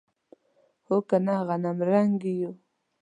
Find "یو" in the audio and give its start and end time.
2.41-2.51